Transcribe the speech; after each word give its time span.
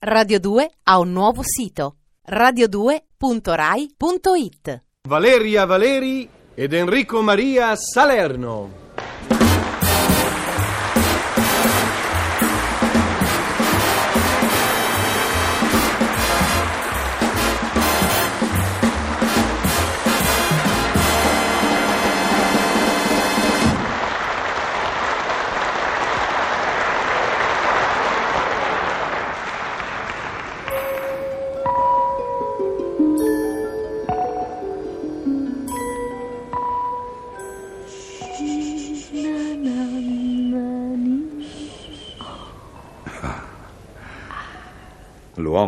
Radio 0.00 0.38
2 0.38 0.70
ha 0.84 1.00
un 1.00 1.10
nuovo 1.10 1.42
sito 1.42 1.96
radio2.rai.it 2.24 4.82
Valeria 5.08 5.64
Valeri 5.64 6.30
ed 6.54 6.72
Enrico 6.72 7.20
Maria 7.20 7.74
Salerno. 7.74 8.87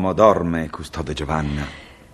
L'uomo 0.01 0.15
dorme, 0.15 0.71
custode 0.71 1.13
Giovanna. 1.13 1.63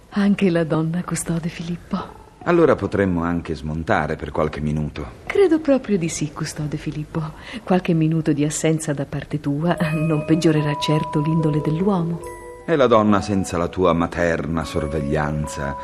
Anche 0.08 0.50
la 0.50 0.64
donna 0.64 1.04
custode 1.04 1.48
Filippo. 1.48 1.96
Allora 2.42 2.74
potremmo 2.74 3.22
anche 3.22 3.54
smontare 3.54 4.16
per 4.16 4.32
qualche 4.32 4.60
minuto. 4.60 5.06
Credo 5.24 5.60
proprio 5.60 5.96
di 5.96 6.08
sì, 6.08 6.32
custode 6.32 6.78
Filippo. 6.78 7.22
Qualche 7.62 7.92
minuto 7.92 8.32
di 8.32 8.44
assenza 8.44 8.92
da 8.92 9.04
parte 9.04 9.38
tua 9.38 9.76
non 9.94 10.24
peggiorerà 10.24 10.76
certo 10.80 11.20
l'indole 11.20 11.60
dell'uomo. 11.60 12.18
E 12.66 12.74
la 12.74 12.88
donna 12.88 13.20
senza 13.20 13.56
la 13.56 13.68
tua 13.68 13.92
materna 13.92 14.64
sorveglianza 14.64 15.76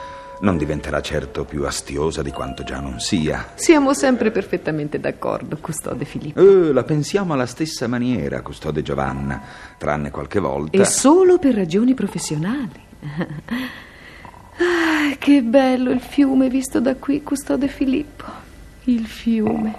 non 0.42 0.56
diventerà 0.56 1.00
certo 1.00 1.44
più 1.44 1.64
astiosa 1.64 2.22
di 2.22 2.30
quanto 2.30 2.62
già 2.62 2.80
non 2.80 3.00
sia. 3.00 3.50
Siamo 3.54 3.94
sempre 3.94 4.30
perfettamente 4.30 4.98
d'accordo, 4.98 5.56
custode 5.60 6.04
Filippo. 6.04 6.40
Eh, 6.40 6.72
la 6.72 6.82
pensiamo 6.82 7.32
alla 7.32 7.46
stessa 7.46 7.86
maniera, 7.86 8.42
custode 8.42 8.82
Giovanna, 8.82 9.40
tranne 9.78 10.10
qualche 10.10 10.40
volta. 10.40 10.76
E 10.76 10.84
solo 10.84 11.38
per 11.38 11.54
ragioni 11.54 11.94
professionali. 11.94 12.80
Ah, 14.54 15.16
che 15.16 15.42
bello 15.42 15.90
il 15.90 16.00
fiume 16.00 16.48
visto 16.48 16.78
da 16.78 16.94
qui, 16.94 17.22
custode 17.22 17.68
Filippo. 17.68 18.26
Il 18.84 19.06
fiume. 19.06 19.74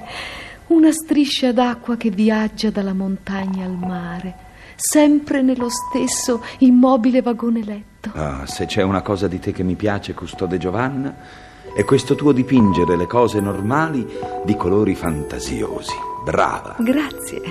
Una 0.67 0.91
striscia 0.91 1.53
d'acqua 1.53 1.95
che 1.95 2.09
viaggia 2.09 2.71
dalla 2.71 2.93
montagna 2.93 3.65
al 3.65 3.77
mare, 3.77 4.35
sempre 4.75 5.41
nello 5.41 5.69
stesso 5.69 6.41
immobile 6.59 7.21
vagone 7.21 7.63
letto. 7.63 8.11
Ah, 8.13 8.45
se 8.45 8.65
c'è 8.65 8.81
una 8.81 9.01
cosa 9.01 9.27
di 9.27 9.39
te 9.39 9.51
che 9.51 9.63
mi 9.63 9.75
piace, 9.75 10.13
custode 10.13 10.57
Giovanna, 10.57 11.15
è 11.75 11.83
questo 11.85 12.15
tuo 12.15 12.31
dipingere 12.31 12.95
le 12.95 13.07
cose 13.07 13.39
normali 13.39 14.05
di 14.43 14.55
colori 14.55 14.93
fantasiosi. 14.93 16.11
Brava. 16.23 16.75
Grazie. 16.79 17.41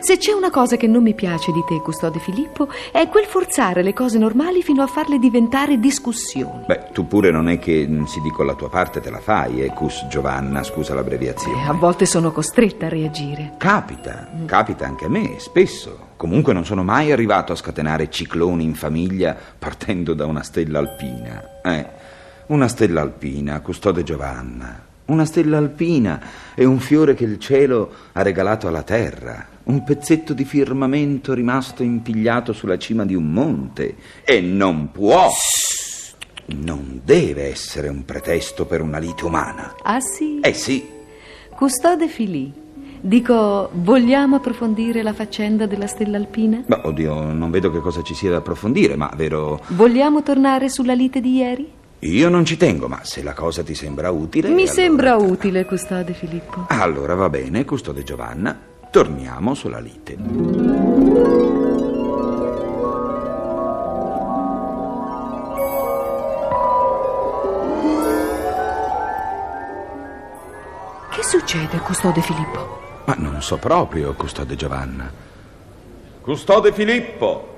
Se 0.00 0.18
c'è 0.18 0.32
una 0.32 0.50
cosa 0.50 0.76
che 0.76 0.86
non 0.86 1.02
mi 1.02 1.14
piace 1.14 1.50
di 1.50 1.64
te, 1.66 1.80
custode 1.80 2.18
Filippo, 2.18 2.68
è 2.92 3.08
quel 3.08 3.24
forzare 3.24 3.82
le 3.82 3.94
cose 3.94 4.18
normali 4.18 4.62
fino 4.62 4.82
a 4.82 4.86
farle 4.86 5.18
diventare 5.18 5.78
discussioni. 5.78 6.64
Beh, 6.66 6.88
tu 6.92 7.06
pure 7.06 7.30
non 7.30 7.48
è 7.48 7.58
che 7.58 7.86
mm, 7.88 8.04
si 8.04 8.20
dico 8.20 8.42
la 8.42 8.54
tua 8.54 8.68
parte 8.68 9.00
te 9.00 9.10
la 9.10 9.20
fai, 9.20 9.62
eh, 9.62 9.68
cus 9.68 10.06
Giovanna, 10.08 10.62
scusa 10.62 10.94
l'abbreviazione. 10.94 11.62
Eh, 11.62 11.68
a 11.68 11.72
volte 11.72 12.04
sono 12.04 12.30
costretta 12.30 12.86
a 12.86 12.90
reagire. 12.90 13.54
Capita, 13.56 14.28
capita 14.44 14.84
anche 14.84 15.06
a 15.06 15.08
me, 15.08 15.36
spesso. 15.38 16.07
Comunque 16.18 16.52
non 16.52 16.64
sono 16.64 16.82
mai 16.82 17.12
arrivato 17.12 17.52
a 17.52 17.54
scatenare 17.54 18.10
cicloni 18.10 18.64
in 18.64 18.74
famiglia 18.74 19.36
partendo 19.56 20.14
da 20.14 20.26
una 20.26 20.42
stella 20.42 20.80
alpina. 20.80 21.60
Eh, 21.62 21.86
una 22.46 22.66
stella 22.66 23.02
alpina, 23.02 23.60
custode 23.60 24.02
Giovanna. 24.02 24.84
Una 25.04 25.24
stella 25.24 25.58
alpina 25.58 26.20
è 26.56 26.64
un 26.64 26.80
fiore 26.80 27.14
che 27.14 27.22
il 27.22 27.38
cielo 27.38 27.92
ha 28.14 28.22
regalato 28.22 28.66
alla 28.66 28.82
terra, 28.82 29.46
un 29.62 29.84
pezzetto 29.84 30.34
di 30.34 30.44
firmamento 30.44 31.34
rimasto 31.34 31.84
impigliato 31.84 32.52
sulla 32.52 32.78
cima 32.78 33.06
di 33.06 33.14
un 33.14 33.30
monte 33.30 33.94
e 34.24 34.40
non 34.40 34.90
può, 34.90 35.30
non 36.46 37.00
deve 37.04 37.44
essere 37.44 37.86
un 37.86 38.04
pretesto 38.04 38.66
per 38.66 38.82
una 38.82 38.98
lite 38.98 39.24
umana. 39.24 39.76
Ah 39.84 40.00
sì? 40.00 40.40
Eh 40.40 40.52
sì, 40.52 40.84
Custode 41.54 42.08
Filì. 42.08 42.66
Dico, 43.00 43.70
vogliamo 43.72 44.36
approfondire 44.36 45.02
la 45.02 45.12
faccenda 45.12 45.66
della 45.66 45.86
stella 45.86 46.16
alpina? 46.16 46.62
ma 46.66 46.80
oddio, 46.84 47.32
non 47.32 47.50
vedo 47.50 47.70
che 47.70 47.80
cosa 47.80 48.02
ci 48.02 48.14
sia 48.14 48.30
da 48.30 48.36
approfondire, 48.38 48.96
ma 48.96 49.10
vero, 49.14 49.60
Vogliamo 49.68 50.22
tornare 50.22 50.68
sulla 50.68 50.94
lite 50.94 51.20
di 51.20 51.36
ieri? 51.36 51.72
io 52.00 52.28
non 52.28 52.44
ci 52.44 52.56
tengo, 52.56 52.86
ma 52.88 53.00
se 53.02 53.22
la 53.22 53.32
cosa 53.32 53.62
ti 53.62 53.74
sembra 53.74 54.10
utile... 54.10 54.48
Mi 54.48 54.62
allora- 54.62 54.72
sembra 54.72 55.16
utile, 55.16 55.64
custode 55.64 56.12
Filippo. 56.12 56.66
Allora 56.68 57.14
va 57.14 57.28
bene, 57.28 57.64
custode 57.64 58.02
Giovanna, 58.04 58.56
torniamo 58.90 59.54
sulla 59.54 59.80
lite. 59.80 60.16
Che 71.10 71.22
succede, 71.24 71.78
custode 71.78 72.20
Filippo? 72.20 72.86
Ma 73.08 73.14
non 73.16 73.40
so 73.40 73.56
proprio, 73.56 74.12
custode 74.12 74.54
Giovanna. 74.54 75.10
Custode 76.20 76.74
Filippo, 76.74 77.56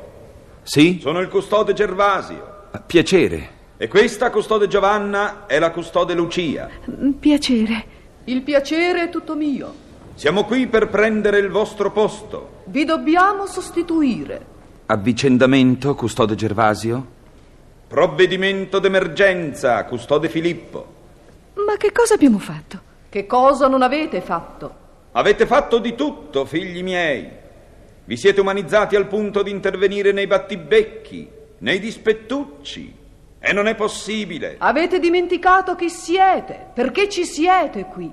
Sì? 0.63 1.01
sono 1.03 1.19
il 1.19 1.27
custode 1.29 1.73
Gervasio. 1.73 2.69
Piacere. 2.87 3.59
E 3.77 3.89
questa 3.89 4.31
custode 4.31 4.69
Giovanna 4.69 5.47
è 5.47 5.59
la 5.59 5.73
custode 5.73 6.15
Lucia. 6.15 6.69
Mm, 6.89 7.11
Piacere. 7.15 7.85
Il 8.27 8.43
piacere 8.43 9.03
è 9.05 9.09
tutto 9.09 9.35
mio. 9.35 9.75
Siamo 10.15 10.45
qui 10.45 10.69
per 10.69 10.87
prendere 10.89 11.39
il 11.41 11.49
vostro 11.49 11.91
posto. 11.91 12.63
Vi 12.67 12.85
dobbiamo 12.85 13.47
sostituire. 13.47 14.47
Avvicendamento, 14.87 15.97
custode 15.97 16.37
Gervasio? 16.37 17.05
Provvedimento 17.89 18.79
d'emergenza, 18.79 19.83
custode 19.85 20.29
Filippo. 20.29 20.87
Ma 21.67 21.77
che 21.77 21.91
cosa 21.91 22.15
abbiamo 22.15 22.39
fatto? 22.39 22.81
Che 23.09 23.27
cosa 23.27 23.67
non 23.67 23.83
avete 23.83 24.21
fatto? 24.21 24.80
Avete 25.13 25.45
fatto 25.47 25.79
di 25.79 25.97
tutto, 25.97 26.45
figli 26.45 26.83
miei. 26.85 27.29
Vi 28.05 28.17
siete 28.17 28.41
umanizzati 28.41 28.95
al 28.95 29.09
punto 29.09 29.43
di 29.43 29.51
intervenire 29.51 30.13
nei 30.13 30.29
battibecchi, 30.29 31.29
nei 31.59 31.81
dispettucci. 31.81 32.95
E 33.41 33.53
non 33.53 33.67
è 33.67 33.75
possibile. 33.75 34.57
Avete 34.59 35.01
dimenticato 35.01 35.75
chi 35.75 35.89
siete. 35.89 36.67
Perché 36.75 37.09
ci 37.09 37.25
siete 37.25 37.87
qui? 37.87 38.11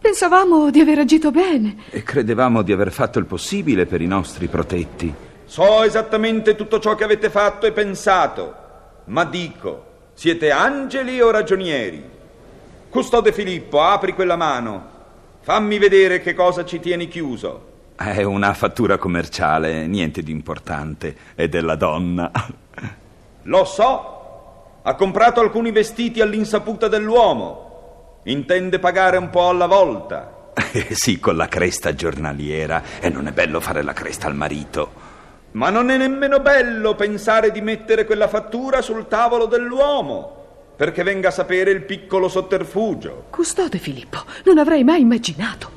Pensavamo 0.00 0.70
di 0.70 0.80
aver 0.80 1.00
agito 1.00 1.30
bene. 1.30 1.76
E 1.90 2.02
credevamo 2.02 2.62
di 2.62 2.72
aver 2.72 2.90
fatto 2.90 3.18
il 3.18 3.26
possibile 3.26 3.86
per 3.86 4.00
i 4.00 4.06
nostri 4.06 4.48
protetti. 4.48 5.14
So 5.44 5.82
esattamente 5.84 6.56
tutto 6.56 6.80
ciò 6.80 6.94
che 6.94 7.04
avete 7.04 7.30
fatto 7.30 7.66
e 7.66 7.72
pensato. 7.72 8.54
Ma 9.06 9.24
dico, 9.24 9.84
siete 10.14 10.50
angeli 10.50 11.20
o 11.20 11.30
ragionieri? 11.30 12.02
Custode 12.88 13.32
Filippo, 13.32 13.82
apri 13.82 14.12
quella 14.12 14.36
mano. 14.36 14.98
Fammi 15.42 15.78
vedere 15.78 16.20
che 16.20 16.34
cosa 16.34 16.64
ci 16.64 16.80
tieni 16.80 17.08
chiuso. 17.08 17.68
È 17.96 18.22
una 18.22 18.54
fattura 18.54 18.98
commerciale, 18.98 19.86
niente 19.86 20.22
di 20.22 20.30
importante. 20.30 21.16
È 21.34 21.48
della 21.48 21.76
donna. 21.76 22.30
Lo 23.42 23.64
so. 23.64 24.80
Ha 24.82 24.94
comprato 24.94 25.40
alcuni 25.40 25.72
vestiti 25.72 26.20
all'insaputa 26.20 26.88
dell'uomo. 26.88 28.20
Intende 28.24 28.78
pagare 28.78 29.16
un 29.16 29.30
po' 29.30 29.48
alla 29.48 29.66
volta. 29.66 30.52
Eh, 30.72 30.88
sì, 30.90 31.18
con 31.18 31.36
la 31.36 31.48
cresta 31.48 31.94
giornaliera. 31.94 32.82
E 33.00 33.08
non 33.08 33.26
è 33.26 33.32
bello 33.32 33.60
fare 33.60 33.82
la 33.82 33.92
cresta 33.92 34.26
al 34.26 34.34
marito. 34.34 35.08
Ma 35.52 35.68
non 35.70 35.90
è 35.90 35.96
nemmeno 35.96 36.38
bello 36.40 36.94
pensare 36.94 37.50
di 37.50 37.60
mettere 37.60 38.04
quella 38.04 38.28
fattura 38.28 38.82
sul 38.82 39.08
tavolo 39.08 39.46
dell'uomo, 39.46 40.39
perché 40.80 41.02
venga 41.02 41.28
a 41.28 41.30
sapere 41.30 41.72
il 41.72 41.82
piccolo 41.82 42.26
sotterfugio. 42.26 43.24
Custode 43.28 43.76
Filippo, 43.76 44.16
non 44.46 44.56
avrei 44.56 44.82
mai 44.82 45.02
immaginato. 45.02 45.70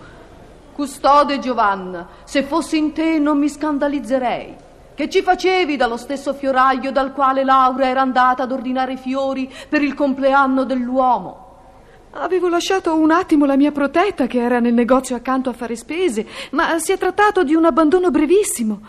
Custode 0.72 1.40
Giovanna, 1.40 2.08
se 2.24 2.44
fossi 2.44 2.78
in 2.78 2.94
te 2.94 3.20
non 3.20 3.38
mi 3.38 3.50
scandalizzerei. 3.50 4.56
Che 4.96 5.10
ci 5.10 5.22
facevi 5.22 5.76
dallo 5.76 5.98
stesso 5.98 6.34
fioraio 6.34 6.94
dal 6.94 7.12
quale 7.12 7.44
Laura 7.44 7.90
era 7.90 8.00
andata 8.00 8.44
ad 8.44 8.54
ordinare 8.54 8.96
fiori 8.96 9.52
per 9.68 9.82
il 9.82 9.94
compleanno 9.94 10.64
dell'uomo? 10.64 11.58
Avevo 12.12 12.48
lasciato 12.48 12.96
un 12.96 13.12
attimo 13.12 13.44
la 13.44 13.58
mia 13.58 13.74
protetta 13.74 14.26
che 14.26 14.40
era 14.40 14.62
nel 14.62 14.74
negozio 14.74 15.18
accanto 15.18 15.50
a 15.50 15.54
fare 15.54 15.76
spese, 15.76 16.26
ma 16.52 16.80
si 16.80 16.94
è 16.94 16.98
trattato 16.98 17.44
di 17.44 17.56
un 17.56 17.66
abbandono 17.66 18.10
brevissimo. 18.10 18.80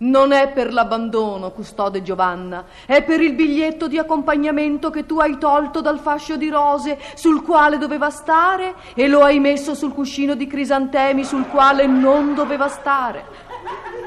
Non 0.00 0.30
è 0.30 0.50
per 0.50 0.72
l'abbandono, 0.72 1.50
custode 1.50 2.02
Giovanna, 2.02 2.64
è 2.86 3.02
per 3.02 3.20
il 3.20 3.32
biglietto 3.32 3.88
di 3.88 3.98
accompagnamento 3.98 4.90
che 4.90 5.06
tu 5.06 5.18
hai 5.18 5.38
tolto 5.38 5.80
dal 5.80 5.98
fascio 5.98 6.36
di 6.36 6.48
rose 6.48 6.96
sul 7.14 7.42
quale 7.42 7.78
doveva 7.78 8.08
stare 8.08 8.74
e 8.94 9.08
lo 9.08 9.24
hai 9.24 9.40
messo 9.40 9.74
sul 9.74 9.92
cuscino 9.92 10.36
di 10.36 10.46
crisantemi 10.46 11.24
sul 11.24 11.48
quale 11.48 11.86
non 11.86 12.34
doveva 12.34 12.68
stare. 12.68 13.24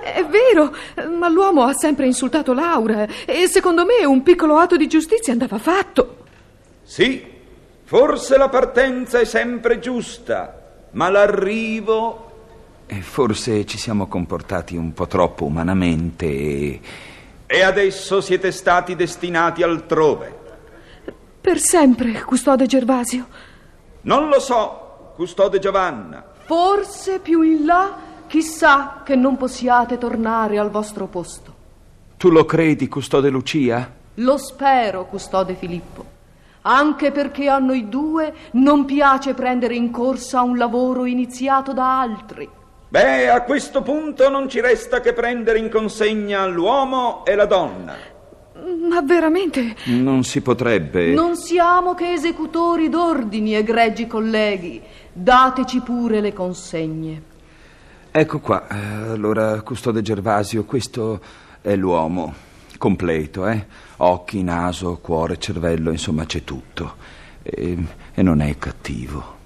È 0.02 0.26
vero, 0.26 0.74
ma 1.10 1.28
l'uomo 1.28 1.64
ha 1.64 1.74
sempre 1.74 2.06
insultato 2.06 2.54
Laura 2.54 3.06
e 3.26 3.48
secondo 3.48 3.84
me 3.84 4.06
un 4.06 4.24
piccolo 4.24 4.56
atto 4.60 4.78
di 4.78 4.88
giustizia 4.88 5.34
andava 5.34 5.58
fatto. 5.58 6.20
Sì, 6.84 7.22
forse 7.84 8.38
la 8.38 8.48
partenza 8.48 9.20
è 9.20 9.26
sempre 9.26 9.80
giusta, 9.80 10.58
ma 10.92 11.10
l'arrivo... 11.10 12.30
E 12.94 13.02
forse 13.02 13.66
ci 13.66 13.78
siamo 13.78 14.08
comportati 14.08 14.76
un 14.76 14.92
po' 14.92 15.08
troppo 15.08 15.46
umanamente 15.46 16.26
e... 16.26 16.80
E 17.46 17.62
adesso 17.62 18.20
siete 18.20 18.52
stati 18.52 18.98
destinati 18.98 19.64
altrove. 19.64 20.38
Per 21.40 21.58
sempre, 21.58 22.22
custode 22.24 22.66
Gervasio. 22.66 23.28
Non 24.02 24.28
lo 24.28 24.42
so, 24.42 25.14
custode 25.16 25.60
Giovanna. 25.60 26.34
Forse 26.44 27.20
più 27.20 27.44
in 27.44 27.64
là, 27.64 27.96
chissà 28.28 29.04
che 29.06 29.16
non 29.16 29.38
possiate 29.38 29.98
tornare 29.98 30.58
al 30.58 30.70
vostro 30.70 31.08
posto. 31.08 31.56
Tu 32.18 32.30
lo 32.30 32.44
credi, 32.44 32.90
custode 32.90 33.30
Lucia? 33.30 33.90
Lo 34.16 34.36
spero, 34.36 35.06
custode 35.06 35.54
Filippo. 35.56 36.04
Anche 36.64 37.12
perché 37.12 37.48
a 37.48 37.58
noi 37.58 37.88
due 37.88 38.34
non 38.52 38.84
piace 38.84 39.34
prendere 39.34 39.76
in 39.76 39.92
corsa 39.92 40.42
un 40.42 40.58
lavoro 40.58 41.06
iniziato 41.06 41.72
da 41.72 42.02
altri. 42.02 42.60
Beh, 42.92 43.30
a 43.30 43.44
questo 43.44 43.82
punto 43.84 44.28
non 44.28 44.50
ci 44.50 44.60
resta 44.60 45.00
che 45.00 45.14
prendere 45.14 45.58
in 45.60 45.70
consegna 45.70 46.46
l'uomo 46.46 47.24
e 47.24 47.36
la 47.36 47.46
donna. 47.46 47.96
Ma 48.90 49.02
veramente? 49.02 49.78
Non 49.86 50.26
si 50.26 50.42
potrebbe. 50.42 51.14
Non 51.14 51.38
siamo 51.38 51.94
che 51.94 52.12
esecutori 52.12 52.90
d'ordini, 52.90 53.56
egregi 53.56 54.08
colleghi. 54.08 54.82
Dateci 55.10 55.80
pure 55.80 56.20
le 56.20 56.34
consegne. 56.34 57.22
Ecco 58.12 58.40
qua, 58.42 58.68
eh, 58.68 59.12
allora, 59.12 59.62
custode 59.62 60.02
Gervasio, 60.02 60.66
questo 60.66 61.22
è 61.62 61.74
l'uomo, 61.78 62.34
completo, 62.78 63.48
eh? 63.48 63.68
Occhi, 63.96 64.44
naso, 64.44 64.98
cuore, 65.02 65.38
cervello, 65.38 65.92
insomma 65.92 66.26
c'è 66.26 66.44
tutto. 66.44 66.96
E, 67.42 67.78
e 68.14 68.22
non 68.22 68.42
è 68.42 68.58
cattivo. 68.58 69.40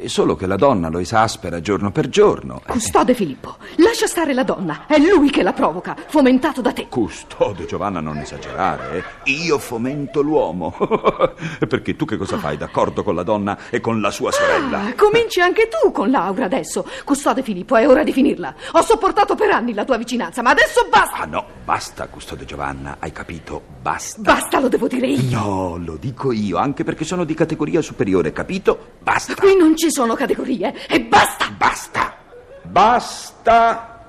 È 0.00 0.08
solo 0.08 0.36
che 0.36 0.46
la 0.46 0.56
donna 0.56 0.88
lo 0.88 0.98
esaspera 0.98 1.60
giorno 1.60 1.90
per 1.90 2.08
giorno. 2.08 2.60
Custode 2.66 3.14
Filippo, 3.14 3.56
lascia 3.76 4.06
stare 4.06 4.34
la 4.34 4.42
donna. 4.42 4.84
È 4.86 4.98
lui 4.98 5.30
che 5.30 5.42
la 5.42 5.52
provoca, 5.52 5.96
fomentato 6.08 6.60
da 6.60 6.72
te. 6.72 6.86
Custode 6.88 7.64
Giovanna, 7.66 8.00
non 8.00 8.18
esagerare, 8.18 8.98
eh? 9.24 9.30
Io 9.30 9.58
fomento 9.58 10.20
l'uomo. 10.20 10.74
Perché 11.66 11.96
tu 11.96 12.04
che 12.04 12.16
cosa 12.16 12.36
fai 12.38 12.56
d'accordo 12.56 13.02
con 13.02 13.14
la 13.14 13.22
donna 13.22 13.58
e 13.70 13.80
con 13.80 14.00
la 14.00 14.10
sua 14.10 14.30
sorella? 14.30 14.82
Ah, 14.82 14.94
cominci 14.94 15.40
anche 15.40 15.68
tu 15.68 15.90
con 15.92 16.10
Laura 16.10 16.44
adesso. 16.44 16.86
Custode 17.04 17.42
Filippo, 17.42 17.76
è 17.76 17.88
ora 17.88 18.02
di 18.04 18.12
finirla. 18.12 18.54
Ho 18.72 18.82
sopportato 18.82 19.34
per 19.34 19.50
anni 19.50 19.72
la 19.72 19.84
tua 19.84 19.96
vicinanza, 19.96 20.42
ma 20.42 20.50
adesso 20.50 20.86
basta. 20.90 21.16
Ah 21.16 21.24
no, 21.26 21.44
basta, 21.64 22.06
custode 22.08 22.44
Giovanna, 22.44 22.96
hai 22.98 23.12
capito? 23.12 23.62
Basta. 23.80 24.20
Basta, 24.20 24.60
lo 24.60 24.68
devo 24.68 24.88
dire 24.88 25.06
io. 25.06 25.38
No, 25.38 25.76
lo 25.82 25.96
dico 25.96 26.32
io, 26.32 26.58
anche 26.58 26.84
perché 26.84 27.04
sono 27.04 27.24
di 27.24 27.34
categoria 27.34 27.80
superiore, 27.80 28.32
capito? 28.32 28.94
Basta. 29.02 29.34
Qui 29.34 29.56
non 29.56 29.76
ci 29.76 29.85
sono 29.90 30.14
categorie 30.14 30.86
e 30.88 31.00
basta. 31.00 31.50
Basta. 31.56 32.14
Basta! 32.62 34.00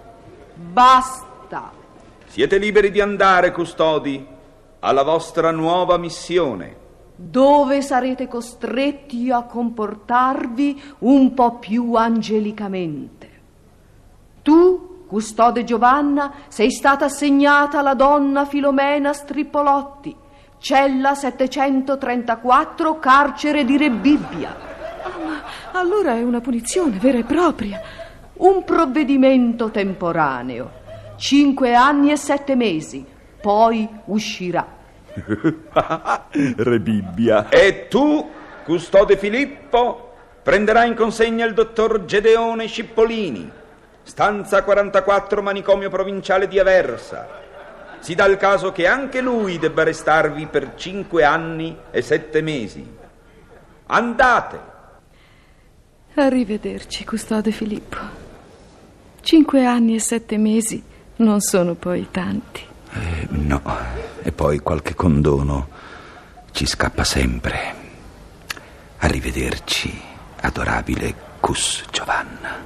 Basta. 0.54 1.72
Siete 2.26 2.58
liberi 2.58 2.92
di 2.92 3.00
andare, 3.00 3.52
custodi, 3.52 4.26
alla 4.80 5.04
vostra 5.04 5.52
nuova 5.52 5.98
missione. 5.98 6.86
Dove 7.16 7.82
sarete 7.82 8.28
costretti 8.28 9.32
a 9.32 9.44
comportarvi 9.44 10.82
un 11.00 11.34
po' 11.34 11.56
più 11.58 11.94
angelicamente. 11.94 13.30
Tu, 14.42 15.06
custode 15.08 15.64
Giovanna, 15.64 16.34
sei 16.48 16.72
stata 16.72 17.06
assegnata 17.06 17.80
alla 17.80 17.96
donna 17.96 18.46
Filomena 18.46 19.14
Strippolotti, 19.14 20.16
cella 20.60 21.16
734, 21.16 23.00
carcere 23.00 23.66
di 23.66 23.78
Rebibbia. 23.78 24.67
Allora 25.72 26.16
è 26.16 26.24
una 26.24 26.42
punizione 26.42 26.98
vera 26.98 27.18
e 27.18 27.24
propria. 27.24 27.82
Un 28.34 28.64
provvedimento 28.64 29.70
temporaneo. 29.70 30.72
Cinque 31.18 31.74
anni 31.74 32.12
e 32.12 32.18
sette 32.18 32.56
mesi. 32.56 33.06
Poi 33.42 33.88
uscirà. 34.06 34.66
Rebibbia. 36.58 37.50
E 37.50 37.88
tu, 37.88 38.30
custode 38.64 39.18
Filippo, 39.18 40.14
prenderai 40.44 40.88
in 40.88 40.96
consegna 40.96 41.46
il 41.46 41.54
dottor 41.54 42.06
Gedeone 42.06 42.68
Scippolini, 42.68 43.52
stanza 44.04 44.64
44 44.64 45.42
manicomio 45.42 45.90
provinciale 45.90 46.48
di 46.48 46.60
Aversa. 46.60 47.28
Si 48.00 48.14
dà 48.16 48.26
il 48.26 48.38
caso 48.38 48.72
che 48.72 48.88
anche 48.88 49.22
lui 49.22 49.58
debba 49.58 49.84
restarvi 49.84 50.46
per 50.46 50.76
cinque 50.76 51.24
anni 51.24 51.76
e 51.92 52.02
sette 52.02 52.42
mesi. 52.42 52.96
Andate! 53.88 54.76
Arrivederci, 56.20 57.06
custode 57.06 57.52
Filippo. 57.52 57.98
Cinque 59.22 59.66
anni 59.66 59.94
e 59.94 60.00
sette 60.00 60.38
mesi 60.38 60.82
non 61.18 61.42
sono 61.42 61.76
poi 61.76 62.08
tanti. 62.10 62.64
Eh, 62.92 63.28
no, 63.30 63.62
e 64.24 64.32
poi 64.32 64.58
qualche 64.58 64.96
condono 64.96 65.68
ci 66.54 66.66
scappa 66.66 67.04
sempre. 67.04 67.76
Arrivederci, 68.98 69.96
adorabile 70.42 71.14
Cus 71.40 71.84
Giovanna. 71.92 72.66